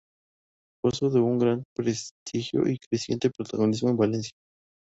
[0.83, 4.33] Gozó de un gran prestigio y creciente protagonismo en Valencia.